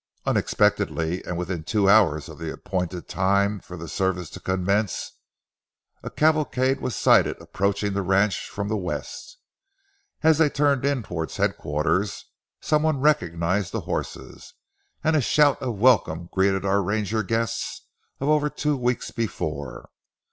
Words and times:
Unexpectedly, 0.25 1.23
and 1.25 1.37
within 1.37 1.63
two 1.63 1.87
hours 1.87 2.27
of 2.27 2.39
the 2.39 2.51
appointed 2.51 3.07
time 3.07 3.59
for 3.59 3.77
the 3.77 3.87
service 3.87 4.31
to 4.31 4.39
commence, 4.39 5.11
a 6.01 6.09
cavalcade 6.09 6.79
was 6.79 6.95
sighted 6.95 7.39
approaching 7.39 7.93
the 7.93 8.01
ranch 8.01 8.49
from 8.49 8.67
the 8.67 8.75
west. 8.75 9.37
As 10.23 10.39
they 10.39 10.49
turned 10.49 10.85
in 10.85 11.03
towards 11.03 11.37
headquarters, 11.37 12.25
some 12.59 12.81
one 12.81 12.99
recognized 12.99 13.73
the 13.73 13.81
horses, 13.81 14.55
and 15.03 15.15
a 15.15 15.21
shout 15.21 15.61
of 15.61 15.77
welcome 15.77 16.29
greeted 16.33 16.65
our 16.65 16.81
ranger 16.81 17.21
guests 17.21 17.83
of 18.19 18.27
over 18.27 18.49
two 18.49 18.75
weeks 18.75 19.11
before. 19.11 19.91